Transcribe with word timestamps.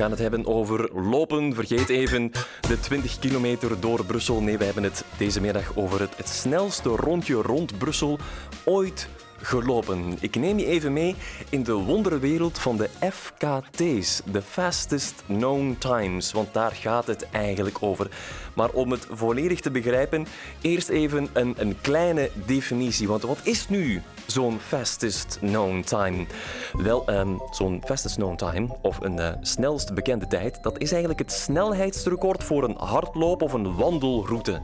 gaan 0.00 0.10
het 0.10 0.20
hebben 0.20 0.46
over 0.46 0.90
lopen. 1.02 1.54
Vergeet 1.54 1.88
even 1.88 2.30
de 2.68 2.80
20 2.80 3.18
kilometer 3.18 3.80
door 3.80 4.04
Brussel. 4.04 4.42
Nee, 4.42 4.58
we 4.58 4.64
hebben 4.64 4.82
het 4.82 5.04
deze 5.16 5.40
middag 5.40 5.76
over 5.76 6.00
het, 6.00 6.16
het 6.16 6.28
snelste 6.28 6.88
rondje 6.88 7.34
rond 7.34 7.78
Brussel 7.78 8.18
ooit 8.64 9.08
gelopen. 9.42 10.16
Ik 10.20 10.36
neem 10.36 10.58
je 10.58 10.66
even 10.66 10.92
mee 10.92 11.14
in 11.48 11.62
de 11.62 11.72
wonderwereld 11.72 12.58
van 12.58 12.76
de 12.76 12.88
FKT's, 13.12 14.22
de 14.24 14.42
Fastest 14.42 15.22
Known 15.26 15.76
Times, 15.78 16.32
want 16.32 16.54
daar 16.54 16.72
gaat 16.72 17.06
het 17.06 17.26
eigenlijk 17.30 17.76
over. 17.80 18.10
Maar 18.54 18.70
om 18.70 18.90
het 18.90 19.06
volledig 19.10 19.60
te 19.60 19.70
begrijpen, 19.70 20.26
eerst 20.60 20.88
even 20.88 21.28
een, 21.32 21.54
een 21.58 21.80
kleine 21.80 22.30
definitie. 22.46 23.08
Want 23.08 23.22
wat 23.22 23.40
is 23.42 23.68
nu 23.68 24.02
zo'n 24.26 24.58
fastest 24.58 25.38
known 25.40 25.80
time? 25.80 26.26
Wel, 26.72 27.06
ehm, 27.06 27.34
zo'n 27.50 27.82
fastest 27.84 28.16
known 28.16 28.36
time, 28.36 28.76
of 28.82 29.00
een 29.00 29.16
uh, 29.16 29.28
snelst 29.40 29.94
bekende 29.94 30.26
tijd, 30.26 30.62
dat 30.62 30.78
is 30.78 30.90
eigenlijk 30.90 31.20
het 31.20 31.32
snelheidsrecord 31.32 32.44
voor 32.44 32.64
een 32.64 32.76
hardloop 32.78 33.42
of 33.42 33.52
een 33.52 33.76
wandelroute. 33.76 34.60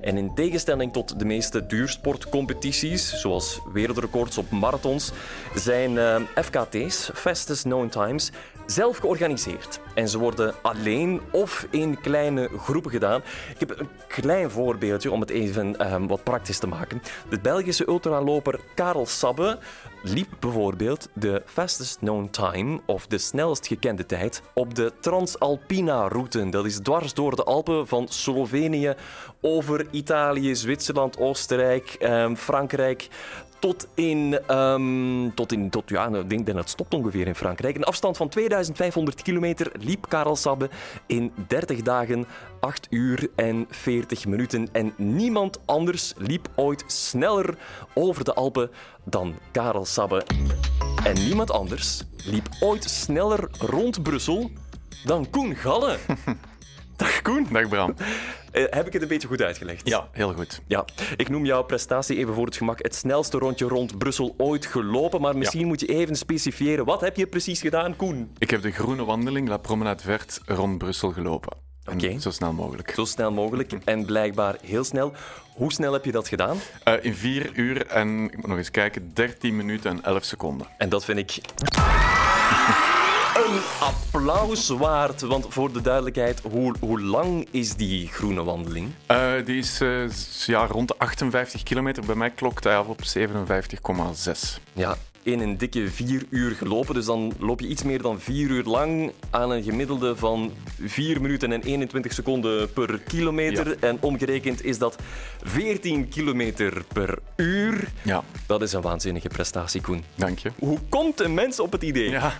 En 0.00 0.16
in 0.16 0.34
tegenstelling 0.34 0.92
tot 0.92 1.18
de 1.18 1.24
meeste 1.24 1.66
duursportcompetities, 1.66 3.20
zoals 3.20 3.60
wereldrecords 3.72 4.15
op 4.16 4.50
marathons, 4.50 5.12
zijn 5.54 5.92
uh, 5.92 6.16
FKT's, 6.34 7.10
Fastest 7.14 7.62
Known 7.62 7.88
Times, 7.88 8.30
zelf 8.66 8.96
georganiseerd. 8.98 9.80
En 9.94 10.08
ze 10.08 10.18
worden 10.18 10.54
alleen 10.62 11.20
of 11.30 11.66
in 11.70 12.00
kleine 12.00 12.48
groepen 12.58 12.90
gedaan. 12.90 13.22
Ik 13.50 13.60
heb 13.60 13.80
een 13.80 13.88
klein 14.08 14.50
voorbeeldje 14.50 15.10
om 15.10 15.20
het 15.20 15.30
even 15.30 15.92
um, 15.92 16.06
wat 16.06 16.22
praktisch 16.22 16.58
te 16.58 16.66
maken. 16.66 17.02
De 17.28 17.40
Belgische 17.40 17.88
ultraloper 17.88 18.60
Karel 18.74 19.06
Sabbe 19.06 19.58
liep 20.08 20.28
bijvoorbeeld 20.40 21.08
de 21.14 21.42
fastest 21.46 21.98
known 21.98 22.28
time, 22.30 22.80
of 22.86 23.06
de 23.06 23.18
snelst 23.18 23.66
gekende 23.66 24.06
tijd, 24.06 24.42
op 24.54 24.74
de 24.74 24.92
Transalpina-route. 25.00 26.48
Dat 26.48 26.64
is 26.64 26.78
dwars 26.78 27.14
door 27.14 27.36
de 27.36 27.44
Alpen 27.44 27.86
van 27.86 28.08
Slovenië 28.08 28.94
over 29.40 29.86
Italië, 29.90 30.54
Zwitserland, 30.54 31.18
Oostenrijk, 31.18 31.96
eh, 31.98 32.34
Frankrijk, 32.34 33.08
tot 33.58 33.88
in, 33.94 34.40
um, 34.50 35.34
tot 35.34 35.52
in 35.52 35.70
tot, 35.70 35.88
ja, 35.88 36.08
ik 36.08 36.28
denk 36.28 36.46
dat 36.46 36.56
het 36.56 36.68
stopt 36.68 36.94
ongeveer 36.94 37.26
in 37.26 37.34
Frankrijk. 37.34 37.76
Een 37.76 37.84
afstand 37.84 38.16
van 38.16 38.28
2500 38.28 39.22
kilometer 39.22 39.72
liep 39.80 40.08
Karel 40.08 40.36
Sabbe 40.36 40.68
in 41.06 41.32
30 41.46 41.82
dagen, 41.82 42.26
8 42.66 42.86
uur 42.90 43.28
en 43.34 43.66
40 43.70 44.26
minuten. 44.26 44.68
En 44.72 44.92
niemand 44.96 45.60
anders 45.66 46.12
liep 46.16 46.48
ooit 46.54 46.84
sneller 46.86 47.58
over 47.94 48.24
de 48.24 48.34
Alpen 48.34 48.70
dan 49.04 49.34
Karel 49.52 49.84
Sabbe. 49.84 50.24
En 51.04 51.14
niemand 51.14 51.50
anders 51.50 52.02
liep 52.24 52.48
ooit 52.60 52.84
sneller 52.84 53.48
rond 53.58 54.02
Brussel 54.02 54.50
dan 55.04 55.30
Koen 55.30 55.54
Galle. 55.56 55.96
Dag 56.96 57.22
Koen. 57.22 57.46
Dag 57.52 57.68
Bram. 57.68 57.94
Uh, 58.52 58.64
heb 58.70 58.86
ik 58.86 58.92
het 58.92 59.02
een 59.02 59.08
beetje 59.08 59.28
goed 59.28 59.42
uitgelegd? 59.42 59.88
Ja, 59.88 60.08
heel 60.12 60.32
goed. 60.32 60.62
Ja. 60.66 60.84
Ik 61.16 61.28
noem 61.28 61.44
jouw 61.44 61.62
prestatie 61.62 62.16
even 62.16 62.34
voor 62.34 62.46
het 62.46 62.56
gemak 62.56 62.82
het 62.82 62.94
snelste 62.94 63.38
rondje 63.38 63.68
rond 63.68 63.98
Brussel 63.98 64.34
ooit 64.36 64.66
gelopen. 64.66 65.20
Maar 65.20 65.36
misschien 65.36 65.60
ja. 65.60 65.66
moet 65.66 65.80
je 65.80 65.86
even 65.86 66.16
specifieren. 66.16 66.84
Wat 66.84 67.00
heb 67.00 67.16
je 67.16 67.26
precies 67.26 67.60
gedaan, 67.60 67.96
Koen? 67.96 68.30
Ik 68.38 68.50
heb 68.50 68.62
de 68.62 68.70
groene 68.70 69.04
wandeling 69.04 69.48
La 69.48 69.56
Promenade 69.56 70.02
Vert 70.02 70.40
rond 70.46 70.78
Brussel 70.78 71.12
gelopen. 71.12 71.65
Oké. 71.86 72.04
Okay. 72.04 72.20
Zo 72.20 72.30
snel 72.30 72.52
mogelijk. 72.52 72.92
Zo 72.94 73.04
snel 73.04 73.32
mogelijk 73.32 73.72
en 73.84 74.04
blijkbaar 74.04 74.56
heel 74.62 74.84
snel. 74.84 75.12
Hoe 75.54 75.72
snel 75.72 75.92
heb 75.92 76.04
je 76.04 76.12
dat 76.12 76.28
gedaan? 76.28 76.56
Uh, 76.88 76.94
in 77.04 77.14
4 77.14 77.50
uur 77.54 77.86
en, 77.86 78.24
ik 78.24 78.36
moet 78.36 78.46
nog 78.46 78.56
eens 78.56 78.70
kijken, 78.70 79.10
13 79.14 79.56
minuten 79.56 79.90
en 79.90 80.04
11 80.04 80.24
seconden. 80.24 80.66
En 80.78 80.88
dat 80.88 81.04
vind 81.04 81.18
ik 81.18 81.40
een 83.36 83.60
applaus 83.80 84.68
waard. 84.68 85.20
Want 85.20 85.46
voor 85.48 85.72
de 85.72 85.80
duidelijkheid, 85.80 86.40
hoe, 86.40 86.74
hoe 86.80 87.00
lang 87.00 87.48
is 87.50 87.74
die 87.74 88.08
groene 88.08 88.44
wandeling? 88.44 88.92
Uh, 89.10 89.32
die 89.44 89.58
is 89.58 89.80
uh, 89.80 90.10
ja, 90.46 90.66
rond 90.66 90.88
de 90.88 90.94
58 90.98 91.62
kilometer. 91.62 92.04
Bij 92.06 92.14
mij 92.14 92.30
klokt 92.30 92.64
hij 92.64 92.76
af 92.76 92.86
op 92.86 93.00
57,6. 93.18 94.62
Ja, 94.72 94.96
in 95.26 95.40
een 95.40 95.58
dikke 95.58 95.88
vier 95.88 96.22
uur 96.30 96.54
gelopen. 96.54 96.94
Dus 96.94 97.04
dan 97.04 97.32
loop 97.38 97.60
je 97.60 97.66
iets 97.66 97.82
meer 97.82 98.02
dan 98.02 98.20
vier 98.20 98.50
uur 98.50 98.64
lang 98.64 99.12
aan 99.30 99.50
een 99.50 99.62
gemiddelde 99.62 100.16
van 100.16 100.52
4 100.84 101.20
minuten 101.20 101.52
en 101.52 101.62
21 101.62 102.12
seconden 102.12 102.72
per 102.72 102.98
kilometer. 102.98 103.68
Ja. 103.68 103.88
En 103.88 103.98
omgerekend 104.00 104.64
is 104.64 104.78
dat 104.78 104.96
14 105.42 106.08
kilometer 106.08 106.84
per 106.92 107.18
uur. 107.36 107.88
Ja. 108.02 108.22
Dat 108.46 108.62
is 108.62 108.72
een 108.72 108.80
waanzinnige 108.80 109.28
prestatie, 109.28 109.80
Koen. 109.80 110.04
Dank 110.14 110.38
je. 110.38 110.52
Hoe 110.58 110.78
komt 110.88 111.20
een 111.20 111.34
mens 111.34 111.60
op 111.60 111.72
het 111.72 111.82
idee? 111.82 112.10
Ja, 112.10 112.32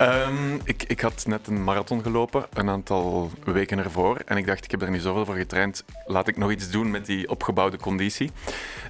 um, 0.00 0.60
ik, 0.64 0.82
ik 0.82 1.00
had 1.00 1.24
net 1.26 1.46
een 1.46 1.64
marathon 1.64 2.02
gelopen, 2.02 2.46
een 2.52 2.68
aantal 2.68 3.30
weken 3.44 3.78
ervoor. 3.78 4.16
En 4.24 4.36
ik 4.36 4.46
dacht, 4.46 4.64
ik 4.64 4.70
heb 4.70 4.82
er 4.82 4.90
nu 4.90 4.98
zoveel 4.98 5.24
voor 5.24 5.34
getraind, 5.34 5.84
laat 6.06 6.28
ik 6.28 6.36
nog 6.36 6.50
iets 6.50 6.70
doen 6.70 6.90
met 6.90 7.06
die 7.06 7.28
opgebouwde 7.28 7.76
conditie. 7.76 8.30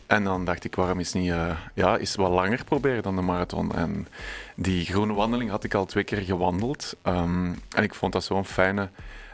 En 0.07 0.25
dan 0.25 0.45
dacht 0.45 0.65
ik, 0.65 0.75
waarom 0.75 1.01
is 1.01 1.13
niet 1.13 1.29
uh, 1.29 1.57
ja, 1.75 1.97
is 1.97 2.15
wat 2.15 2.31
langer 2.31 2.65
proberen 2.65 3.03
dan 3.03 3.15
marathon? 3.23 3.75
En 3.75 4.09
die 4.57 4.85
groene 4.85 5.13
wandeling 5.13 5.51
had 5.51 5.65
ik 5.65 5.75
al 5.75 5.85
twee 5.85 6.05
keer 6.05 6.21
gewandeld. 6.21 6.97
Um, 7.03 7.59
en 7.71 7.83
ik 7.83 7.95
vond 7.95 8.13
dat 8.13 8.25
zo'n 8.25 8.45
fijne 8.45 8.89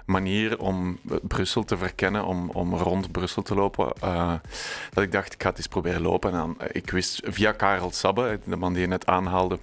manier 0.06 0.59
om 0.59 0.99
Brussel 1.22 1.65
te 1.65 1.76
verkennen, 1.76 2.25
om, 2.25 2.50
om 2.50 2.75
rond 2.75 3.12
Brussel 3.12 3.43
te 3.43 3.54
lopen, 3.54 3.93
uh, 4.04 4.32
dat 4.93 5.04
ik 5.04 5.12
dacht, 5.12 5.32
ik 5.32 5.43
ga 5.43 5.48
het 5.48 5.59
eens 5.59 5.66
proberen 5.66 6.00
lopen. 6.00 6.31
En 6.31 6.37
dan, 6.37 6.56
ik 6.72 6.91
wist 6.91 7.21
via 7.25 7.53
Karel 7.53 7.91
Sabbe, 7.91 8.38
de 8.44 8.56
man 8.56 8.72
die 8.72 8.82
je 8.82 8.88
net 8.88 9.06
aanhaalde, 9.06 9.59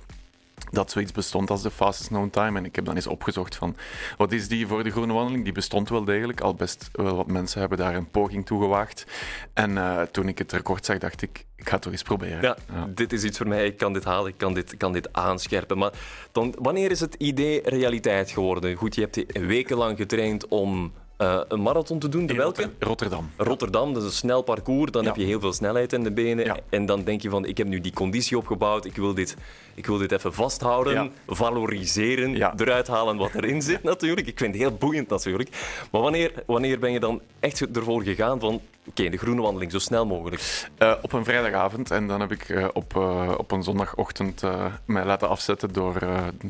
dat 0.72 0.92
zoiets 0.92 1.12
bestond 1.12 1.50
als 1.50 1.62
de 1.62 1.72
fastest 1.72 2.08
known 2.08 2.30
time. 2.30 2.58
En 2.58 2.66
ik 2.66 2.76
heb 2.76 2.86
dan 2.86 2.96
eens 2.96 3.08
opgezocht 3.08 3.56
van 3.56 3.76
wat 4.18 4.32
is 4.32 4.48
die 4.48 4.68
voor 4.68 4.84
de 4.84 4.90
groene 4.90 5.14
wandeling? 5.14 5.44
Die 5.44 5.54
bestond 5.54 5.90
wel 5.90 6.04
degelijk. 6.04 6.42
Al 6.42 6.54
best 6.54 6.90
wel 6.92 7.16
wat 7.16 7.28
mensen 7.28 7.60
hebben 7.60 7.78
daar 7.78 7.96
een 7.96 8.10
poging 8.10 8.46
toe 8.46 8.62
gewaagd. 8.62 9.06
En 9.54 9.72
uh, 9.72 10.02
toen 10.02 10.28
ik 10.28 10.38
het 10.38 10.52
record 10.52 10.86
zag, 10.86 10.98
dacht 10.98 11.22
ik, 11.22 11.46
ik 11.56 11.68
ga 11.68 11.74
het 11.74 11.82
toch 11.82 11.92
eens 11.92 12.02
proberen. 12.02 12.42
Ja, 12.42 12.58
ja, 12.74 12.88
dit 12.94 13.14
is 13.14 13.24
iets 13.24 13.38
voor 13.38 13.48
mij. 13.48 13.66
Ik 13.66 13.78
kan 13.78 13.94
dit 13.94 14.04
halen, 14.04 14.32
ik 14.32 14.38
kan 14.38 14.54
dit, 14.54 14.78
kan 14.78 14.94
dit 14.94 15.14
aanscherpen. 15.14 15.78
Maar 15.78 15.94
dan, 16.32 16.56
wanneer 16.60 16.92
is 16.92 17.00
het 17.00 17.16
idee 17.16 17.62
realiteit 17.64 18.32
geworden? 18.32 18.76
Goed, 18.76 18.96
je 18.96 19.02
hebt 19.02 19.40
wekenlang 19.46 19.98
getraind 19.98 20.48
om 20.48 20.94
uh, 21.18 21.42
een 21.48 21.62
marathon 21.62 22.00
te 22.00 22.10
doen. 22.10 22.26
De 22.26 22.34
welke? 22.34 22.70
Rotterdam. 22.80 23.32
Rotterdam, 23.38 23.94
dat 23.94 24.04
is 24.04 24.10
een 24.10 24.16
snel 24.16 24.42
parcours. 24.42 24.92
Dan 24.92 25.02
ja. 25.02 25.08
heb 25.08 25.18
je 25.18 25.26
heel 25.26 25.40
veel 25.40 25.54
snelheid 25.54 25.94
in 25.94 26.04
de 26.04 26.12
benen. 26.12 26.46
Ja. 26.46 26.58
En 26.70 26.86
dan 26.86 27.04
denk 27.04 27.22
je 27.22 27.30
van, 27.30 27.46
ik 27.46 27.58
heb 27.58 27.68
nu 27.68 27.82
die 27.82 27.94
conditie 27.94 28.38
opgebouwd. 28.38 28.86
Ik 28.86 28.96
wil 28.96 29.14
dit, 29.14 29.36
ik 29.74 29.86
wil 29.86 29.98
dit 29.98 30.12
even 30.12 30.34
vasthouden, 30.34 30.94
Ja. 30.94 31.10
valoriseren, 31.28 32.36
eruit 32.36 32.88
halen 32.88 33.18
wat 33.18 33.34
erin 33.34 33.62
zit 33.62 33.84
natuurlijk. 33.84 34.28
Ik 34.28 34.38
vind 34.38 34.54
het 34.54 34.62
heel 34.62 34.74
boeiend 34.74 35.10
natuurlijk. 35.10 35.50
Maar 35.92 36.02
wanneer, 36.02 36.34
wanneer 36.46 36.80
ben 36.80 36.92
je 36.92 37.00
dan 37.00 37.22
echt 37.40 37.76
ervoor 37.76 38.04
gegaan 38.04 38.40
van, 38.40 38.62
oké, 38.86 39.10
de 39.10 39.18
groene 39.18 39.42
wandeling 39.42 39.72
zo 39.72 39.80
snel 39.80 40.06
mogelijk? 40.06 40.68
Uh, 40.80 40.94
op 41.02 41.14
een 41.14 41.24
vrijdagavond. 41.24 41.92
En 41.92 42.08
dan 42.08 42.20
heb 42.20 42.32
ik 42.32 42.50
uh, 42.50 42.68
op, 42.74 42.96
op 43.38 43.52
een 43.52 43.64
zondagochtend 43.64 44.44
mij 44.86 45.06
laten 45.06 45.30
afzetten 45.30 45.74
door, 45.74 45.96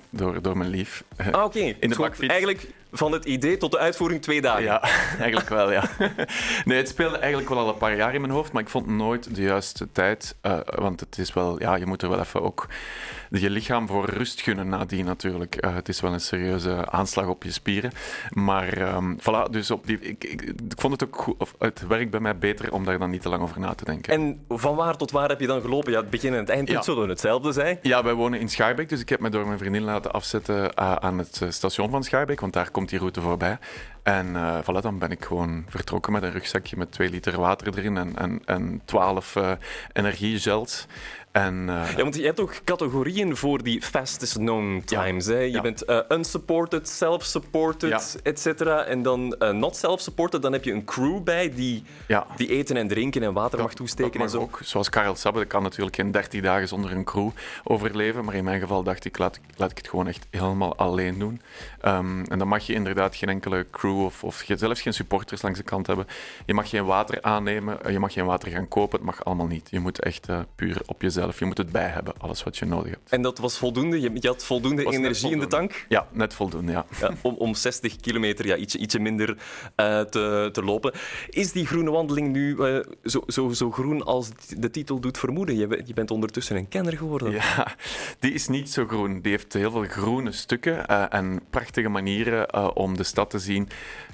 door, 0.09 0.41
door 0.41 0.57
mijn 0.57 0.69
lief. 0.69 1.03
Ah, 1.31 1.43
oké. 1.43 1.75
In 1.79 1.89
de 1.89 1.95
bakfiets. 1.95 2.27
Eigenlijk 2.27 2.67
van 2.97 3.11
het 3.11 3.25
idee 3.25 3.57
tot 3.57 3.71
de 3.71 3.77
uitvoering 3.77 4.21
twee 4.21 4.41
dagen. 4.41 4.63
Ja, 4.63 4.81
eigenlijk 5.19 5.49
wel, 5.49 5.71
ja. 5.71 5.83
Nee, 6.65 6.77
het 6.77 6.89
speelde 6.89 7.17
eigenlijk 7.17 7.49
wel 7.49 7.59
al 7.59 7.69
een 7.69 7.77
paar 7.77 7.95
jaar 7.95 8.13
in 8.13 8.21
mijn 8.21 8.33
hoofd, 8.33 8.51
maar 8.51 8.61
ik 8.61 8.69
vond 8.69 8.87
nooit 8.87 9.35
de 9.35 9.41
juiste 9.41 9.91
tijd. 9.91 10.35
Uh, 10.41 10.57
want 10.75 10.99
het 10.99 11.17
is 11.17 11.33
wel, 11.33 11.59
ja, 11.59 11.75
je 11.75 11.85
moet 11.85 12.01
er 12.01 12.09
wel 12.09 12.19
even 12.19 12.41
ook 12.41 12.67
je 13.29 13.49
lichaam 13.49 13.87
voor 13.87 14.09
rust 14.09 14.41
gunnen 14.41 14.69
nadien 14.69 15.05
natuurlijk. 15.05 15.65
Uh, 15.65 15.75
het 15.75 15.89
is 15.89 16.01
wel 16.01 16.13
een 16.13 16.19
serieuze 16.19 16.91
aanslag 16.91 17.27
op 17.27 17.43
je 17.43 17.51
spieren. 17.51 17.91
Maar 18.29 18.95
um, 18.95 19.17
voilà, 19.19 19.49
dus 19.51 19.71
op 19.71 19.87
die, 19.87 19.99
ik, 19.99 20.23
ik, 20.23 20.41
ik 20.41 20.53
vond 20.75 20.93
het 20.93 21.03
ook 21.09 21.15
goed, 21.15 21.35
of 21.37 21.55
het 21.59 21.87
werkt 21.87 22.11
bij 22.11 22.19
mij 22.19 22.37
beter 22.37 22.71
om 22.73 22.85
daar 22.85 22.99
dan 22.99 23.09
niet 23.09 23.21
te 23.21 23.29
lang 23.29 23.41
over 23.41 23.59
na 23.59 23.73
te 23.73 23.85
denken. 23.85 24.13
En 24.13 24.45
van 24.47 24.75
waar 24.75 24.97
tot 24.97 25.11
waar 25.11 25.29
heb 25.29 25.39
je 25.39 25.47
dan 25.47 25.61
gelopen? 25.61 25.91
Ja, 25.91 25.99
het 25.99 26.09
begin 26.09 26.33
en 26.33 26.39
het 26.39 26.49
eindpunt 26.49 26.77
Ja. 26.77 26.83
zullen 26.83 27.09
hetzelfde 27.09 27.51
zijn. 27.51 27.79
Ja, 27.81 28.03
wij 28.03 28.13
wonen 28.13 28.39
in 28.39 28.49
Schaarbeek, 28.49 28.89
dus 28.89 29.01
ik 29.01 29.09
heb 29.09 29.19
me 29.19 29.29
door 29.29 29.45
mijn 29.45 29.57
vriendin 29.57 29.83
laten 29.83 30.11
afzetten 30.11 30.63
uh, 30.63 30.95
aan 30.95 31.17
het 31.17 31.41
station 31.49 31.89
van 31.89 32.03
Schaarbeek, 32.03 32.39
want 32.39 32.53
daar 32.53 32.71
komt 32.71 32.84
die 32.89 32.99
route 32.99 33.21
voorbij. 33.21 33.57
En 34.03 34.27
uh, 34.27 34.81
dan 34.81 34.97
ben 34.97 35.11
ik 35.11 35.25
gewoon 35.25 35.65
vertrokken 35.67 36.13
met 36.13 36.23
een 36.23 36.31
rugzakje 36.31 36.77
met 36.77 36.91
twee 36.91 37.09
liter 37.09 37.39
water 37.39 37.77
erin 37.77 37.97
en, 37.97 38.17
en, 38.17 38.41
en 38.45 38.81
12 38.85 39.35
uh, 39.35 39.51
energiegels. 39.93 40.87
En, 41.35 41.67
uh, 41.67 41.89
Ja, 41.97 42.03
want 42.03 42.15
je 42.15 42.23
hebt 42.25 42.39
ook 42.39 42.53
categorieën 42.63 43.35
voor 43.37 43.63
die 43.63 43.81
fastest 43.81 44.33
known 44.37 44.81
times. 44.85 45.25
Hè? 45.25 45.39
Je 45.39 45.51
Ja. 45.51 45.61
bent 45.61 45.89
uh, 45.89 45.99
unsupported, 46.09 46.89
self-supported, 46.89 47.89
Ja. 47.89 48.19
et 48.23 48.39
cetera. 48.39 48.83
En 48.83 49.01
dan 49.01 49.35
uh, 49.39 49.49
not 49.49 49.75
self-supported, 49.75 50.41
dan 50.41 50.53
heb 50.53 50.63
je 50.63 50.71
een 50.71 50.85
crew 50.85 51.23
bij 51.23 51.53
die, 51.55 51.83
die 52.35 52.47
eten 52.47 52.77
en 52.77 52.87
drinken 52.87 53.23
en 53.23 53.33
water 53.33 53.59
mag 53.59 53.73
toesteken 53.73 54.11
dat 54.19 54.21
en 54.21 54.29
zo. 54.29 54.39
ook. 54.39 54.59
Zoals 54.63 54.89
Karel 54.89 55.15
Sabbe, 55.15 55.39
dat 55.39 55.47
kan 55.47 55.63
natuurlijk 55.63 55.95
geen 55.95 56.11
30 56.11 56.41
dagen 56.41 56.67
zonder 56.67 56.91
een 56.91 57.03
crew 57.03 57.29
overleven. 57.63 58.25
Maar 58.25 58.35
in 58.35 58.43
mijn 58.43 58.59
geval 58.59 58.83
dacht 58.83 59.05
ik, 59.05 59.17
laat, 59.17 59.39
laat 59.57 59.71
ik 59.71 59.77
het 59.77 59.87
gewoon 59.87 60.07
echt 60.07 60.27
helemaal 60.29 60.75
alleen 60.75 61.19
doen. 61.19 61.41
Um, 61.85 62.23
en 62.25 62.39
dan 62.39 62.47
mag 62.47 62.65
je 62.67 62.73
inderdaad 62.73 63.15
geen 63.15 63.29
enkele 63.29 63.65
crew 63.71 64.03
of, 64.03 64.23
of 64.23 64.43
zelfs 64.47 64.81
geen 64.81 64.93
supporters 64.93 65.41
langs 65.41 65.57
de 65.57 65.65
kant 65.65 65.87
hebben. 65.87 66.07
Je 66.45 66.53
mag 66.53 66.69
geen 66.69 66.85
water 66.85 67.21
aannemen, 67.21 67.83
eh, 67.83 67.91
je 67.91 67.99
mag 67.99 68.13
geen 68.13 68.25
water 68.25 68.51
gaan 68.51 68.67
kopen, 68.67 68.97
het 68.97 69.05
mag 69.05 69.25
allemaal 69.25 69.47
niet. 69.47 69.67
Je 69.71 69.79
moet 69.79 69.99
echt 69.99 70.27
eh, 70.29 70.39
puur 70.55 70.81
op 70.85 71.01
jezelf, 71.01 71.24
je 71.39 71.45
moet 71.45 71.57
het 71.57 71.71
bij 71.71 71.87
hebben, 71.87 72.13
alles 72.17 72.43
wat 72.43 72.57
je 72.57 72.65
nodig 72.65 72.91
hebt. 72.91 73.09
En 73.11 73.21
dat 73.21 73.37
was 73.37 73.57
voldoende? 73.57 74.01
Je, 74.01 74.11
je 74.19 74.27
had 74.27 74.45
voldoende 74.45 74.83
Was 74.83 74.93
energie 74.93 75.31
in 75.31 75.39
de 75.39 75.47
tank? 75.47 75.85
Ja, 75.89 76.07
net 76.11 76.33
voldoende, 76.33 76.71
ja. 76.71 76.85
Ja, 76.99 77.11
om, 77.21 77.35
om 77.35 77.53
60 77.55 77.95
kilometer, 77.95 78.45
ja, 78.47 78.55
ietsje, 78.55 78.77
ietsje 78.77 78.99
minder 78.99 79.37
eh, 79.75 80.01
te, 80.01 80.49
te 80.51 80.63
lopen. 80.63 80.91
Is 81.29 81.51
die 81.51 81.65
groene 81.65 81.91
wandeling 81.91 82.31
nu 82.31 82.57
eh, 82.59 82.79
zo, 83.03 83.23
zo, 83.27 83.49
zo 83.49 83.71
groen 83.71 84.03
als 84.03 84.29
de 84.57 84.69
titel 84.69 84.99
doet 84.99 85.17
vermoeden? 85.17 85.57
Je, 85.57 85.67
bent- 85.67 85.87
je 85.87 85.93
bent 85.93 86.11
ondertussen 86.11 86.55
een 86.55 86.67
kenner 86.67 86.97
geworden. 86.97 87.31
Ja, 87.31 87.75
die 88.19 88.31
is 88.33 88.47
niet 88.47 88.69
zo 88.71 88.85
groen. 88.85 89.21
Die 89.21 89.31
heeft 89.31 89.53
heel 89.53 89.71
veel 89.71 89.83
groene 89.83 90.31
stukken 90.31 90.85
eh, 90.87 91.03
en 91.09 91.41
prachtige 91.49 91.89
manieren 91.89 92.75
om 92.75 92.97
de 92.97 93.03
stad 93.03 93.29
te 93.29 93.39
zien 93.39 93.69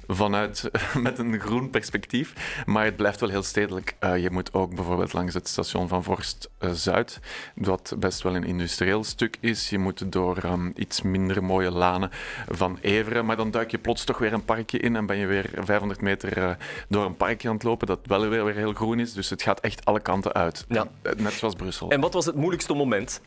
vanuit 0.06 0.70
met 0.98 1.18
een 1.18 1.40
groen 1.40 1.70
perspectief. 1.70 2.32
Maar 2.66 2.84
het 2.84 2.96
blijft 2.96 3.20
wel 3.20 3.28
heel 3.28 3.42
stedelijk. 3.42 3.96
Je 4.00 4.28
moet 4.30 4.54
ook 4.54 4.74
bijvoorbeeld 4.74 5.12
langs 5.12 5.34
het 5.34 5.48
station 5.48 5.88
van 5.88 6.02
Vorst 6.02 6.50
eh, 6.58 6.70
Zuid, 7.02 7.20
wat 7.54 7.94
best 7.98 8.22
wel 8.22 8.36
een 8.36 8.44
industrieel 8.44 9.04
stuk 9.04 9.36
is. 9.40 9.70
Je 9.70 9.78
moet 9.78 10.12
door 10.12 10.36
ehm, 10.36 10.70
iets 10.74 11.02
minder 11.02 11.44
mooie 11.44 11.70
lanen 11.70 12.10
van 12.48 12.78
Everen, 12.80 13.24
maar 13.26 13.36
dan 13.36 13.50
duik 13.50 13.70
je 13.70 13.78
plots 13.78 14.04
toch 14.04 14.18
weer 14.18 14.32
een 14.32 14.44
parkje 14.44 14.78
in 14.78 14.96
en 14.96 15.06
ben 15.06 15.16
je 15.16 15.26
weer 15.26 15.50
500 15.54 16.00
meter 16.00 16.36
eh, 16.38 16.50
door 16.88 17.04
een 17.04 17.16
parkje 17.16 17.48
aan 17.48 17.54
het 17.54 17.62
lopen 17.62 17.86
dat 17.86 17.98
wel 18.06 18.28
weer, 18.28 18.44
weer 18.44 18.54
heel 18.54 18.72
groen 18.72 18.98
is. 18.98 19.12
Dus 19.12 19.30
het 19.30 19.42
gaat 19.42 19.60
echt 19.60 19.84
alle 19.84 20.00
kanten 20.00 20.32
uit. 20.32 20.64
Ja. 20.68 20.86
Eh, 21.02 21.12
Net 21.16 21.32
zoals 21.32 21.54
Brussel. 21.54 21.90
En 21.90 22.00
wat 22.00 22.12
was 22.12 22.26
het 22.26 22.34
moeilijkste 22.34 22.74
moment? 22.74 23.20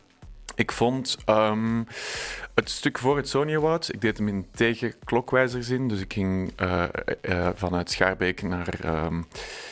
Ik 0.56 0.72
vond 0.72 1.16
ehm, 1.24 1.82
het 2.54 2.70
stuk 2.70 2.98
voor 2.98 3.16
het 3.16 3.28
Soniawoud, 3.28 3.92
ik 3.92 4.00
deed 4.00 4.18
hem 4.18 4.28
in 4.28 4.46
tegenklokwijzerzin. 4.54 5.88
Dus 5.88 6.00
ik 6.00 6.12
ging 6.12 6.52
eh, 6.56 6.84
eh, 7.20 7.48
vanuit 7.54 7.90
Schaarbeek 7.90 8.42
naar 8.42 8.78
ehm 8.80 9.22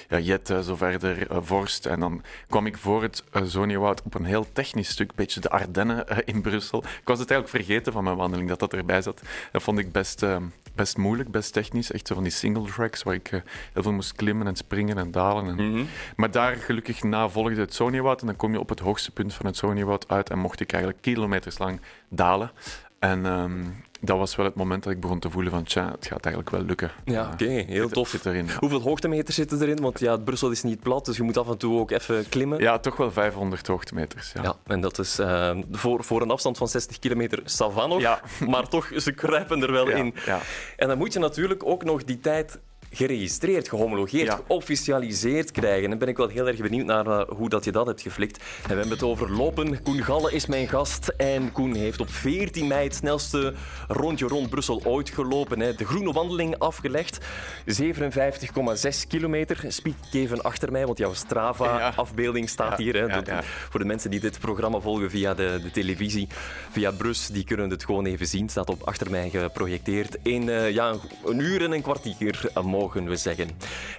ja, 0.09 0.19
Jette, 0.19 0.63
zo 0.63 0.77
verder, 0.77 1.31
eh, 1.31 1.39
Vorst. 1.41 1.87
En 1.87 2.01
dan 2.01 2.23
kwam 2.49 2.67
ik 2.67 2.77
voor 2.77 3.03
het 3.03 3.23
Soniawoud 3.45 4.03
op 4.03 4.15
een 4.15 4.25
heel 4.25 4.47
technisch 4.53 4.89
stuk, 4.89 5.09
een 5.09 5.17
beetje 5.17 5.41
de 5.41 5.51
Ardennen 5.51 6.07
in 6.25 6.43
Brussel. 6.43 6.79
Ik 6.79 7.09
was 7.09 7.19
het 7.19 7.31
eigenlijk 7.31 7.65
vergeten 7.65 7.93
van 7.93 8.05
mijn 8.05 8.17
wandeling, 8.17 8.49
dat 8.49 8.59
dat 8.59 8.73
erbij 8.73 9.03
zat. 9.03 9.23
Dat 9.53 9.63
vond 9.63 9.79
ik 9.79 9.93
best, 9.93 10.23
eh, 10.23 10.37
best 10.75 10.97
moeilijk, 10.97 11.31
best 11.31 11.53
technisch. 11.53 11.93
Echt 11.93 12.07
zo 12.07 12.15
van 12.15 12.23
die 12.23 12.33
single 12.33 12.65
tracks, 12.65 13.03
waar 13.03 13.15
ik 13.15 13.29
eh, 13.33 13.41
heel 13.73 13.83
veel 13.83 13.93
moest 13.93 14.13
klimmen 14.13 14.47
en 14.47 14.57
springen 14.57 14.99
en 14.99 15.11
dalen. 15.11 15.59
En... 15.59 15.89
Maar 16.17 16.31
daar 16.31 16.57
gelukkig 16.57 17.03
na 17.03 17.29
volgde 17.29 17.61
het 17.61 17.75
Soniawoud 17.75 18.21
en 18.21 18.27
dan 18.27 18.37
kom 18.37 18.53
je 18.53 18.61
op 18.61 18.69
het 18.69 18.81
hoogste 18.81 19.11
punt 19.11 19.35
van 19.35 19.47
het 19.47 19.57
Soniawoud 19.57 20.09
uit 20.09 20.31
en 20.31 20.39
mocht 20.39 20.61
ik 20.61 20.73
eigenlijk 20.73 21.03
kilometers 21.03 21.59
lang 21.59 21.81
dalen. 22.09 22.51
En 22.99 23.27
ehm, 23.27 23.63
dat 24.05 24.19
was 24.19 24.37
wel 24.37 24.47
het 24.47 24.55
moment 24.55 24.83
dat 24.83 24.93
ik 24.93 25.01
begon 25.01 25.19
te 25.19 25.31
voelen 25.31 25.53
van, 25.53 25.63
tja, 25.65 25.91
het 25.91 26.07
gaat 26.07 26.25
eigenlijk 26.25 26.51
wel 26.57 26.65
lukken. 26.65 26.91
Ja, 27.05 27.23
Eh, 27.27 27.33
oké, 27.33 27.45
heel 27.73 27.89
tof. 27.89 28.09
Zit 28.09 28.27
erin. 28.27 28.49
Hoeveel 28.59 28.81
hoogtemeters 28.81 29.37
zitten 29.37 29.63
erin? 29.63 29.81
Want 29.81 30.01
ja, 30.01 30.17
Brussel 30.17 30.51
is 30.51 30.63
niet 30.63 30.81
plat, 30.81 31.05
dus 31.05 31.17
je 31.17 31.23
moet 31.23 31.37
af 31.39 31.49
en 31.49 31.59
toe 31.59 31.79
ook 31.79 31.91
even 31.91 32.29
klimmen. 32.29 32.61
Ja, 32.61 32.79
toch 32.79 32.97
wel 32.97 33.13
500 33.13 33.67
hoogtemeters. 33.67 34.33
Ja. 34.33 34.43
Ja, 34.43 34.55
en 34.67 34.81
dat 34.81 34.99
is 34.99 35.19
eh, 35.19 35.57
voor, 35.71 36.05
voor 36.05 36.23
een 36.23 36.31
afstand 36.31 36.57
van 36.57 36.69
60 36.69 36.99
kilometer 36.99 37.41
savannog, 37.45 38.01
Ja. 38.01 38.21
maar 38.49 38.69
toch, 38.69 38.91
ze 38.97 39.13
kruipen 39.13 39.63
er 39.63 39.73
wel 39.73 39.89
Ja, 39.89 39.97
in. 39.97 40.15
ja. 40.27 40.41
En 40.77 40.89
dan 40.89 40.99
moet 40.99 41.13
je 41.13 41.19
natuurlijk 41.19 41.65
ook 41.67 41.85
nog 41.85 42.05
die 42.05 42.21
tijd 42.21 42.59
geregistreerd, 42.95 43.69
gehomologeerd, 43.69 44.27
Ja. 44.27 44.41
geofficialiseerd 44.47 45.51
krijgen. 45.51 45.83
En 45.85 45.91
dan 45.91 45.99
ben 45.99 46.09
ik 46.09 46.17
wel 46.17 46.29
heel 46.29 46.47
erg 46.49 46.61
benieuwd 46.61 46.87
naar 46.87 47.07
eh, 47.07 47.29
hoe 47.37 47.49
dat 47.49 47.65
je 47.65 47.73
dat 47.73 47.87
hebt 47.87 48.01
geflikt. 48.03 48.37
En 48.37 48.45
we 48.69 48.75
hebben 48.75 48.89
het 48.91 49.03
over 49.03 49.33
lopen. 49.33 49.83
Koen 49.83 50.03
Galle 50.03 50.33
is 50.33 50.47
mijn 50.47 50.69
gast. 50.69 51.09
En 51.17 51.53
Koen 51.53 51.75
heeft 51.75 52.01
op 52.01 52.11
14 52.11 52.67
mei 52.67 52.85
het 52.85 52.95
snelste 52.95 53.55
rondje 53.89 54.27
rond 54.27 54.51
Brussel 54.51 54.83
ooit 54.85 55.11
gelopen. 55.11 55.61
Hè. 55.61 55.75
De 55.75 55.85
groene 55.85 56.13
wandeling 56.13 56.59
afgelegd. 56.59 57.19
57,6 57.67 59.07
kilometer. 59.09 59.65
Spiek 59.69 59.95
even 60.13 60.43
achter 60.43 60.73
mij, 60.73 60.87
want 60.87 60.99
jouw. 60.99 61.13
Strava-afbeelding 61.15 62.49
staat 62.49 62.79
Ja, 62.79 62.85
hier. 62.85 62.95
Hè. 62.95 63.01
ja, 63.01 63.15
Dat- 63.15 63.27
ja. 63.27 63.43
Voor 63.43 63.81
de 63.81 63.87
mensen 63.87 64.11
die 64.11 64.21
dit 64.21 64.39
programma 64.39 64.81
volgen 64.81 65.11
via 65.11 65.35
de, 65.35 65.59
de 65.63 65.71
televisie, 65.71 66.29
via 66.71 66.91
Brus, 66.91 67.27
die 67.27 67.45
kunnen 67.45 67.71
het 67.71 67.85
gewoon 67.85 68.07
even 68.07 68.27
zien. 68.27 68.49
Staat 68.49 68.71
op 68.71 68.83
achter 68.83 69.11
mij 69.11 69.31
geprojecteerd. 69.31 70.17
In 70.23 70.49
eh, 70.49 70.71
ja, 70.71 70.89
een, 70.91 71.01
een 71.25 71.39
uur 71.39 71.63
en 71.63 71.73
een 71.73 71.83
kwartier, 71.83 72.51
eh, 72.55 72.63
mogen 72.85 73.09
we 73.09 73.17
zeggen. 73.17 73.51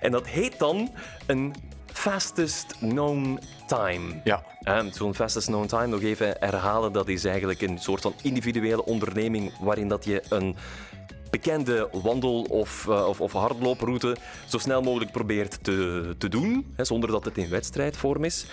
En 0.02 0.12
dat 0.12 0.28
heet 0.28 0.60
dan 0.60 0.92
een 1.26 1.54
fastest 1.86 2.76
known 2.78 3.40
time. 3.68 4.22
Ja. 4.24 4.44
Zo'n 4.92 5.16
fastest 5.16 5.48
known 5.48 5.68
time, 5.68 5.88
nog 5.88 6.02
even 6.02 6.36
herhalen, 6.40 6.94
dat 6.94 7.08
is 7.08 7.26
eigenlijk 7.26 7.62
een 7.62 7.80
soort 7.80 8.02
van 8.02 8.14
individuele 8.22 8.86
onderneming 8.86 9.52
waarin 9.60 9.88
dat 9.88 10.06
je 10.06 10.24
een 10.30 10.56
bekende 11.30 11.90
wandel- 11.92 12.48
of, 12.50 12.88
eh, 12.88 13.08
of, 13.08 13.22
of 13.22 13.32
hardlooproute 13.32 14.16
zo 14.48 14.58
snel 14.58 14.82
mogelijk 14.82 15.12
probeert 15.12 15.64
te, 15.64 16.16
te 16.18 16.30
doen, 16.30 16.74
hè, 16.76 16.84
zonder 16.84 17.12
dat 17.12 17.26
het 17.26 17.38
in 17.38 17.50
wedstrijdvorm 17.50 18.24
is. 18.24 18.46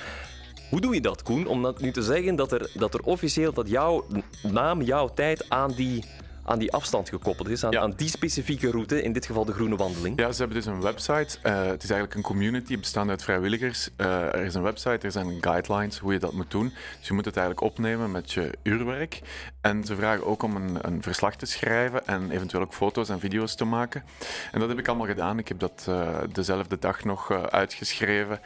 Hoe 0.71 0.81
doe 0.81 0.95
je 0.95 1.01
dat, 1.01 1.23
Koen? 1.23 1.47
Om 1.47 1.63
dat 1.63 1.81
nu 1.81 1.91
te 1.91 2.03
zeggen 2.03 2.37
dat 2.37 2.53
er, 2.53 2.71
dat 2.75 2.95
er 2.95 3.01
officieel 3.01 3.53
dat 3.53 3.69
jouw 3.69 4.05
naam, 4.43 4.83
jouw 4.83 5.09
tijd 5.09 5.45
aan 5.49 5.73
die, 5.73 6.05
aan 6.45 6.59
die 6.59 6.73
afstand 6.73 7.09
gekoppeld 7.09 7.49
is, 7.49 7.65
aan, 7.65 7.71
Ja. 7.71 7.81
aan 7.81 7.93
die 7.97 8.09
specifieke 8.09 8.71
route, 8.71 9.03
in 9.03 9.13
dit 9.13 9.27
geval 9.27 9.45
de 9.45 9.53
groene 9.53 9.77
wandeling. 9.77 10.19
Ja, 10.19 10.33
ze 10.33 10.39
hebben 10.39 10.57
dus 10.57 10.67
een 10.67 10.81
website. 10.81 11.39
Eh, 11.43 11.55
het 11.55 11.83
is 11.83 11.91
eigenlijk 11.91 12.15
een 12.15 12.23
community 12.23 12.79
bestaande 12.79 13.11
uit 13.11 13.23
vrijwilligers. 13.23 13.89
Eh, 13.97 14.23
er 14.23 14.45
is 14.45 14.55
een 14.55 14.63
website, 14.63 15.07
er 15.07 15.13
zijn 15.13 15.39
guidelines 15.41 15.99
hoe 15.99 16.13
je 16.13 16.19
dat 16.19 16.33
moet 16.33 16.51
doen. 16.51 16.73
Dus 16.99 17.09
je 17.09 17.15
moet 17.15 17.25
het 17.25 17.37
eigenlijk 17.37 17.67
opnemen 17.67 18.11
met 18.11 18.33
je 18.33 18.51
uurwerk. 18.63 19.21
En 19.61 19.85
ze 19.85 19.97
vragen 19.97 20.27
ook 20.27 20.43
om 20.43 20.57
een, 20.57 20.79
een 20.81 21.03
verslag 21.03 21.37
te 21.37 21.47
schrijven 21.47 22.07
en 22.07 22.31
eventueel 22.31 22.63
ook 22.63 22.75
foto's 22.75 23.09
en 23.09 23.21
video's 23.21 23.55
te 23.55 23.65
maken. 23.65 24.05
En 24.53 24.61
dat 24.61 24.69
heb 24.69 24.79
ik 24.79 24.89
allemaal 24.89 25.07
gedaan. 25.07 25.39
Ik 25.39 25.49
heb 25.49 25.59
dat 25.59 25.85
eh, 25.89 26.19
dezelfde 26.33 26.79
dag 26.79 27.05
nog 27.05 27.33
uitgeschreven, 27.51 28.41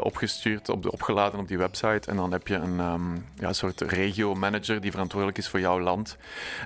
opgestuurd, 0.00 0.68
op 0.68 0.82
de, 0.82 0.92
opgeladen 0.92 1.40
op 1.40 1.48
die 1.48 1.58
website. 1.58 2.10
En 2.10 2.16
dan 2.16 2.32
heb 2.32 2.48
je 2.48 2.54
een 2.54 2.80
ehm, 2.80 3.16
ja, 3.34 3.52
soort 3.52 3.80
regio-manager 3.80 4.80
die 4.80 4.90
verantwoordelijk 4.90 5.38
is 5.38 5.48
voor 5.48 5.60
jouw 5.60 5.80
land. 5.80 6.16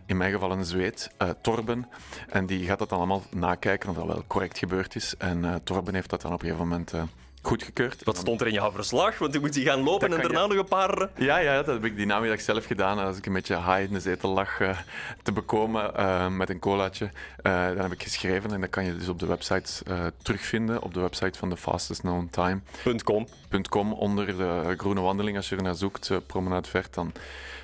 In 0.07 0.17
mijn 0.17 0.33
geval 0.33 0.51
een 0.53 0.65
Zweed, 0.73 1.11
eh, 1.17 1.29
Torben. 1.41 1.89
En 2.29 2.47
die 2.47 2.67
gaat 2.67 2.79
dat 2.79 2.89
dan 2.89 2.99
allemaal 2.99 3.23
nakijken 3.31 3.89
of 3.89 3.97
dat 3.97 4.07
wel 4.07 4.25
correct 4.27 4.59
gebeurd 4.59 4.95
is. 4.95 5.15
En 5.19 5.45
eh, 5.45 5.55
Torben 5.65 5.95
heeft 5.95 6.11
dat 6.11 6.21
dan 6.23 6.33
op 6.33 6.41
een 6.41 6.47
gegeven 6.47 6.69
moment 6.69 6.93
eh, 6.93 7.03
goedgekeurd. 7.43 8.05
Wat 8.05 8.17
stond 8.17 8.41
er 8.41 8.47
in 8.47 8.53
jouw 8.53 8.73
verslag? 8.73 9.19
Want 9.19 9.41
moet 9.41 9.53
die 9.53 9.65
gaan 9.65 9.83
lopen 9.83 10.11
Dat 10.11 10.19
en 10.19 10.25
daarna 10.25 10.47
nog 10.47 10.59
een 10.59 10.69
paar... 10.69 11.09
Ja, 11.17 11.39
ja, 11.39 11.55
dat 11.63 11.67
heb 11.67 11.85
ik 11.85 11.97
die 11.97 12.07
namiddag 12.07 12.41
zelf 12.41 12.65
gedaan. 12.67 12.99
Als 12.99 13.17
ik 13.17 13.27
een 13.27 13.33
beetje 13.33 13.57
high 13.57 13.81
in 13.81 13.93
de 13.93 14.01
zetel 14.01 14.31
lag 14.31 14.61
te 15.23 15.33
bekomen 15.33 16.37
met 16.37 16.51
een 16.51 16.59
colaatje, 16.59 17.11
dan 17.43 17.79
heb 17.79 17.93
ik 17.93 18.03
geschreven. 18.03 18.53
En 18.53 18.61
dat 18.61 18.71
kan 18.71 18.85
je 18.85 18.97
dus 18.97 19.09
op 19.09 19.19
de 19.19 19.27
website 19.27 19.83
terugvinden. 20.23 20.83
Op 20.83 20.95
de 20.95 21.01
website 21.01 21.39
van 21.39 21.51
de 21.51 21.57
Fastest 21.57 22.01
Known 22.01 22.31
.com. 23.69 23.93
onder 23.93 24.27
de 24.27 24.75
groene 24.77 25.01
wandeling. 25.01 25.37
Als 25.37 25.49
je 25.49 25.57
er 25.57 25.63
naar 25.63 25.75
zoekt, 25.75 26.27
Promenade 26.27 26.69
Vert, 26.69 26.95
dan 26.95 27.13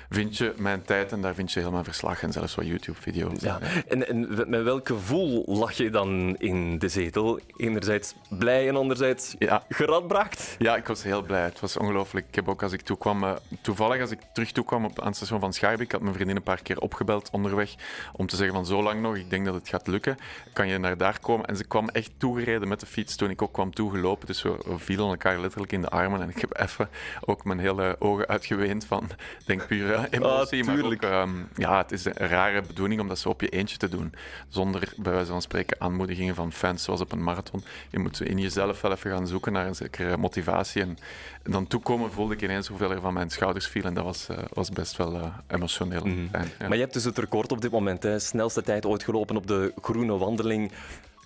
vind 0.09 0.37
je 0.37 0.53
mijn 0.57 0.81
tijd. 0.81 1.11
En 1.11 1.21
daar 1.21 1.33
vind 1.35 1.51
je 1.51 1.59
heel 1.59 1.71
mijn 1.71 1.83
verslag 1.83 2.23
en 2.23 2.31
zelfs 2.31 2.55
wat 2.55 2.67
YouTube-video's. 2.67 3.41
Ja. 3.41 3.59
En, 3.87 4.07
en 4.07 4.49
met 4.49 4.63
welk 4.63 4.87
gevoel 4.87 5.43
lag 5.47 5.73
je 5.73 5.89
dan 5.89 6.35
in 6.37 6.79
de 6.79 6.87
zetel? 6.89 7.39
Enerzijds 7.57 8.13
blij 8.29 8.67
en 8.67 8.75
anderzijds 8.75 9.35
Ja. 9.39 9.63
geradbraakt? 9.69 10.55
Ja, 10.59 10.75
ik 10.75 10.87
was 10.87 11.03
heel 11.03 11.21
blij. 11.21 11.43
Het 11.43 11.59
was 11.59 11.77
ongelooflijk. 11.77 12.25
Ik 12.27 12.35
heb 12.35 12.47
ook 12.49 12.63
als 12.63 12.71
ik 12.71 12.81
toekwam, 12.81 13.23
eh, 13.23 13.31
toevallig 13.61 14.01
als 14.01 14.11
ik 14.11 14.19
terug 14.33 14.51
toekwam 14.51 14.85
op, 14.85 14.99
aan 14.99 15.07
het 15.07 15.15
station 15.15 15.39
van 15.39 15.53
Schaarbeek, 15.53 15.85
ik 15.85 15.91
had 15.91 16.01
mijn 16.01 16.13
vriendin 16.13 16.35
een 16.35 16.43
paar 16.43 16.61
keer 16.61 16.79
opgebeld 16.79 17.29
onderweg 17.31 17.75
om 18.13 18.27
te 18.27 18.35
zeggen 18.35 18.55
van 18.55 18.65
zo 18.65 18.83
lang 18.83 19.01
nog, 19.01 19.15
ik 19.15 19.29
denk 19.29 19.45
dat 19.45 19.53
het 19.53 19.69
gaat 19.69 19.87
lukken. 19.87 20.17
Kan 20.53 20.67
je 20.67 20.77
naar 20.77 20.97
daar 20.97 21.19
komen? 21.19 21.45
En 21.45 21.57
ze 21.57 21.63
kwam 21.63 21.89
echt 21.89 22.11
toegereden 22.17 22.67
met 22.67 22.79
de 22.79 22.85
fiets 22.85 23.15
toen 23.15 23.29
ik 23.29 23.41
ook 23.41 23.53
kwam 23.53 23.73
toegelopen. 23.73 24.27
Dus 24.27 24.41
we, 24.41 24.49
we 24.65 24.77
vielen 24.79 25.07
elkaar 25.09 25.39
letterlijk 25.39 25.71
in 25.71 25.81
de 25.81 25.89
armen 25.89 26.21
en 26.21 26.29
ik 26.29 26.41
heb 26.41 26.59
even 26.59 26.89
ook 27.25 27.43
mijn 27.43 27.59
hele 27.59 27.95
ogen 27.99 28.27
uitgeweend 28.27 28.85
van, 28.85 29.09
denk 29.45 29.67
puur 29.67 29.98
emotie. 30.09 30.63
maar 30.63 30.83
ook, 30.83 30.93
ehm, 31.01 31.29
ja, 31.55 31.77
het 31.77 31.91
is 31.91 32.05
een 32.05 32.13
rare 32.13 32.61
bedoeling 32.61 33.01
om 33.01 33.07
dat 33.07 33.19
zo 33.19 33.29
op 33.29 33.41
je 33.41 33.49
eentje 33.49 33.77
te 33.77 33.89
doen. 33.89 34.13
Zonder 34.47 34.93
bij 34.97 35.11
wijze 35.11 35.31
van 35.31 35.41
spreken 35.41 35.81
aanmoedigingen 35.81 36.35
van 36.35 36.51
fans 36.51 36.83
zoals 36.83 37.01
op 37.01 37.11
een 37.11 37.23
marathon. 37.23 37.63
Je 37.89 37.99
moet 37.99 38.21
in 38.21 38.37
jezelf 38.39 38.81
wel 38.81 38.91
even 38.91 39.11
gaan 39.11 39.27
zoeken 39.27 39.53
naar 39.53 39.67
een 39.67 39.75
zekere 39.75 40.17
motivatie. 40.17 40.81
En, 40.81 40.97
en 41.43 41.51
dan 41.51 41.67
toekomen 41.67 42.11
voelde 42.11 42.33
ik 42.33 42.41
ineens 42.41 42.67
hoeveel 42.67 42.91
er 42.91 43.01
van 43.01 43.13
mijn 43.13 43.29
schouders 43.29 43.67
viel. 43.67 43.83
En 43.83 43.93
dat 43.93 44.03
was, 44.03 44.29
eh, 44.29 44.37
was 44.53 44.69
best 44.69 44.97
wel 44.97 45.15
eh, 45.15 45.25
emotioneel. 45.47 46.01
Fijn, 46.01 46.51
ja. 46.59 46.67
Maar 46.67 46.73
je 46.77 46.81
hebt 46.83 46.93
dus 46.93 47.03
het 47.03 47.17
record 47.17 47.51
op 47.51 47.61
dit 47.61 47.71
moment. 47.71 48.03
Hè. 48.03 48.19
Snelste 48.19 48.61
tijd 48.61 48.85
ooit 48.85 49.03
gelopen 49.03 49.35
op 49.35 49.47
de 49.47 49.73
groene 49.81 50.17
wandeling. 50.17 50.71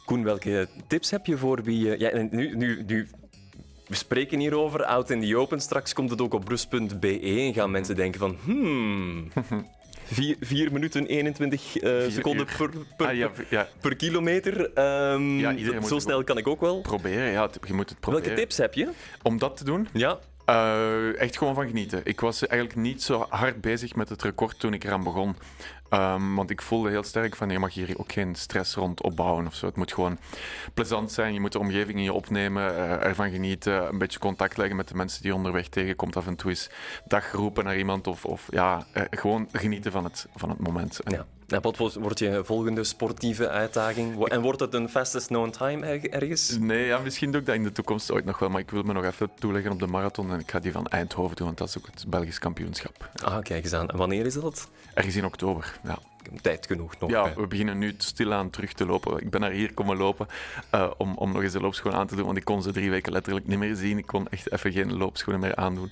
Koen, 0.06 0.24
welke 0.24 0.68
tips 0.88 1.12
heb 1.12 1.26
je 1.26 1.38
voor 1.38 1.64
wie... 1.64 1.96
eh, 1.96 2.00
Ja, 2.00 2.22
nu, 2.32 2.56
nu, 2.56 2.84
nu, 2.86 3.08
we 3.88 3.96
spreken 3.96 4.40
hierover, 4.40 4.84
out 4.84 5.10
in 5.10 5.22
the 5.22 5.38
open. 5.38 5.60
Straks 5.62 5.94
komt 5.94 6.10
het 6.10 6.22
ook 6.22 6.34
op 6.34 6.46
brus.be 6.46 7.20
en 7.20 7.54
gaan 7.54 7.72
mensen 7.72 7.96
denken 7.96 8.20
van... 8.20 8.38
Hmm, 8.44 9.32
4 10.40 10.72
minuten 10.72 11.06
21 11.06 11.78
eh, 11.78 11.92
seconden 12.10 12.46
per, 12.58 12.70
per, 12.98 13.08
Ah, 13.08 13.16
ja, 13.16 13.32
ja, 13.50 13.68
per 13.82 13.96
kilometer. 13.96 14.74
Ehm, 14.74 15.40
Ja, 15.40 15.82
zo 15.82 16.00
snel 16.00 16.24
kan 16.24 16.38
ik 16.38 16.48
ook 16.48 16.62
wel. 16.62 16.82
proberen. 16.82 17.32
Ja, 17.32 17.50
je 17.68 17.74
moet 17.74 17.90
het 17.90 18.00
proberen. 18.00 18.26
Welke 18.26 18.42
tips 18.42 18.58
heb 18.58 18.74
je? 18.74 18.90
Om 19.22 19.38
dat 19.38 19.58
te 19.58 19.64
doen? 19.64 19.88
Ja. 19.94 20.20
Eh, 20.46 21.20
echt 21.22 21.38
gewoon 21.38 21.56
van 21.56 21.68
genieten. 21.68 22.02
Ik 22.04 22.20
was 22.20 22.48
eigenlijk 22.48 22.80
niet 22.82 23.04
zo 23.04 23.26
hard 23.30 23.62
bezig 23.62 23.96
met 23.96 24.10
het 24.10 24.22
record 24.24 24.60
toen 24.60 24.74
ik 24.74 24.84
eraan 24.84 25.04
begon. 25.04 25.36
Ehm, 25.94 26.36
want 26.36 26.50
ik 26.50 26.62
voelde 26.62 26.90
heel 26.90 27.04
sterk 27.04 27.36
van 27.36 27.50
je 27.50 27.60
mag 27.60 27.74
hier 27.74 28.00
ook 28.00 28.12
geen 28.12 28.36
stress 28.36 28.76
rond 28.76 29.02
opbouwen 29.02 29.48
of 29.48 29.56
zo. 29.56 29.66
Het 29.66 29.76
moet 29.76 29.94
gewoon 29.94 30.18
plezant 30.74 31.12
zijn. 31.12 31.34
Je 31.34 31.40
moet 31.40 31.52
de 31.52 31.60
omgeving 31.60 31.98
in 31.98 32.04
je 32.04 32.14
opnemen, 32.14 32.64
uh, 32.64 33.04
ervan 33.04 33.32
genieten, 33.32 33.88
een 33.88 33.98
beetje 33.98 34.20
contact 34.20 34.58
leggen 34.58 34.76
met 34.76 34.88
de 34.88 34.96
mensen 34.96 35.22
die 35.22 35.32
je 35.32 35.38
onderweg 35.38 35.68
tegenkomt. 35.68 36.16
Af 36.16 36.28
en 36.28 36.36
toe 36.36 36.50
eens 36.50 36.70
dag 37.08 37.32
roepen 37.32 37.64
naar 37.64 37.78
iemand 37.78 38.08
of, 38.08 38.26
of 38.26 38.48
ja, 38.50 38.86
uh, 38.98 39.04
gewoon 39.10 39.48
genieten 39.52 39.92
van 39.92 40.04
het, 40.04 40.28
van 40.36 40.50
het 40.50 40.60
moment. 40.60 41.00
Ja. 41.04 41.26
En 41.48 41.62
wat 41.62 41.78
wordt 41.78 42.20
je 42.20 42.42
volgende 42.44 42.84
sportieve 42.84 43.50
uitdaging? 43.50 44.28
En 44.28 44.42
wordt 44.42 44.60
het 44.60 44.74
een 44.74 44.90
fastest 44.90 45.28
known 45.28 45.50
time 45.50 45.86
ergens? 45.86 46.58
Nee, 46.60 46.86
ja, 46.86 47.00
misschien 47.00 47.32
doe 47.32 47.40
ik 47.40 47.46
dat 47.46 47.56
in 47.56 47.64
de 47.64 47.72
toekomst 47.72 48.12
ooit 48.12 48.26
nog 48.26 48.40
wel. 48.40 48.50
Maar 48.50 48.62
ik 48.62 48.72
wil 48.72 48.84
me 48.84 48.94
nog 48.94 49.06
even 49.06 49.30
toeleggen 49.40 49.72
op 49.72 49.80
de 49.80 49.88
marathon. 49.88 50.32
En 50.32 50.40
ik 50.40 50.52
ga 50.52 50.60
die 50.60 50.72
van 50.72 50.88
Eindhoven 50.88 51.36
doen, 51.36 51.46
want 51.46 51.58
dat 51.58 51.68
is 51.68 51.78
ook 51.78 51.86
het 51.86 52.06
Belgisch 52.08 52.40
kampioenschap. 52.40 53.10
Ah, 53.24 53.42
kijk 53.42 53.64
eens 53.64 53.74
aan. 53.74 53.90
En 53.90 53.98
wanneer 53.98 54.26
is 54.26 54.34
dat? 54.34 54.70
Ergens 54.94 55.16
in 55.16 55.26
oktober, 55.26 55.80
ja 55.84 55.98
tijd 56.42 56.66
genoeg 56.68 57.00
nog. 57.00 57.10
Ja, 57.10 57.34
we 57.36 57.48
beginnen 57.48 57.78
nu 57.78 57.94
stilaan 57.98 58.50
terug 58.50 58.74
te 58.74 58.86
lopen. 58.86 59.22
Ik 59.22 59.30
ben 59.30 59.42
naar 59.42 59.52
hier 59.52 59.74
komen 59.74 59.98
lopen 59.98 60.28
uh, 60.76 60.92
om, 60.98 61.16
om 61.18 61.32
nog 61.32 61.42
eens 61.42 61.54
de 61.54 61.60
loopschoenen 61.60 62.00
aan 62.00 62.08
te 62.08 62.16
doen, 62.16 62.26
want 62.26 62.38
ik 62.38 62.46
kon 62.46 62.62
ze 62.62 62.72
drie 62.72 62.90
weken 62.90 63.12
letterlijk 63.12 63.48
niet 63.48 63.60
meer 63.60 63.76
zien. 63.76 63.98
Ik 63.98 64.06
kon 64.06 64.28
echt 64.30 64.52
even 64.52 64.72
geen 64.72 64.98
loopschoenen 64.98 65.42
meer 65.42 65.56
aandoen. 65.56 65.92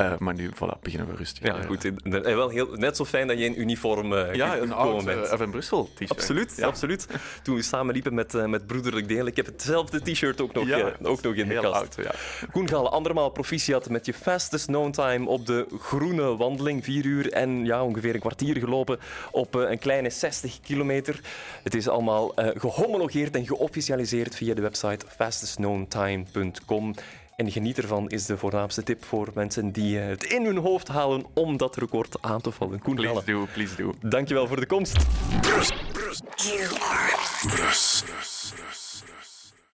Uh, 0.00 0.18
maar 0.18 0.34
nu, 0.34 0.50
voilà, 0.54 0.80
beginnen 0.82 1.08
we 1.08 1.16
rustig. 1.16 1.46
Ja, 1.46 1.62
goed. 1.62 1.84
En 1.84 2.22
wel 2.22 2.48
heel, 2.48 2.68
net 2.72 2.96
zo 2.96 3.04
fijn 3.04 3.26
dat 3.26 3.38
je 3.38 3.44
in 3.44 3.60
uniform 3.60 4.12
uh, 4.12 4.34
ja, 4.34 4.58
een 4.58 4.72
oud 4.72 5.04
bent. 5.04 5.40
Uh, 5.40 5.50
Brussel 5.50 5.90
t-shirt. 5.94 6.10
Absoluut, 6.10 6.54
ja. 6.56 6.66
absoluut. 6.66 7.06
Toen 7.42 7.56
we 7.56 7.62
samen 7.62 7.94
liepen 7.94 8.14
met, 8.14 8.46
met 8.46 8.66
Broederlijk 8.66 9.08
Deel, 9.08 9.26
ik 9.26 9.36
heb 9.36 9.46
hetzelfde 9.46 10.00
t-shirt 10.00 10.40
ook 10.40 10.52
nog, 10.52 10.66
ja, 10.66 10.92
ook 11.02 11.22
nog 11.22 11.34
in 11.34 11.48
de 11.48 11.54
kast. 11.54 11.74
Oud, 11.74 11.94
ja. 11.96 12.10
Koen 12.52 12.68
Gaal, 12.68 12.90
andermaal 12.90 13.30
proficiat 13.30 13.88
met 13.88 14.06
je 14.06 14.14
fastest 14.14 14.66
known 14.66 14.90
time 14.90 15.28
op 15.28 15.46
de 15.46 15.66
groene 15.80 16.36
wandeling. 16.36 16.84
Vier 16.84 17.04
uur 17.04 17.32
en 17.32 17.64
ja, 17.64 17.84
ongeveer 17.84 18.14
een 18.14 18.20
kwartier 18.20 18.56
gelopen 18.56 18.98
op 19.30 19.54
een 19.72 19.78
kleine 19.78 20.10
60 20.10 20.60
kilometer. 20.60 21.20
Het 21.62 21.74
is 21.74 21.88
allemaal 21.88 22.40
uh, 22.40 22.48
gehomologeerd 22.54 23.36
en 23.36 23.46
geofficialiseerd 23.46 24.34
via 24.34 24.54
de 24.54 24.60
website 24.60 25.06
fastestknowntime.com. 25.16 26.94
En 27.36 27.50
geniet 27.50 27.78
ervan 27.78 28.08
is 28.08 28.26
de 28.26 28.38
voornaamste 28.38 28.82
tip 28.82 29.04
voor 29.04 29.30
mensen 29.34 29.72
die 29.72 29.98
uh, 29.98 30.06
het 30.06 30.24
in 30.24 30.44
hun 30.44 30.56
hoofd 30.56 30.88
halen 30.88 31.24
om 31.34 31.56
dat 31.56 31.76
record 31.76 32.16
aan 32.20 32.40
te 32.40 32.50
vallen. 32.50 32.78
Koen 32.78 32.94
please 32.94 33.24
do, 33.24 33.46
please 33.52 33.76
do. 33.76 33.94
Dankjewel 34.00 34.46
voor 34.46 34.60
de 34.60 34.66
komst. 34.66 34.96
Brus, 35.40 35.72
brus. 35.92 36.22
You 36.36 36.62
are 36.80 37.12
brus. 37.56 38.81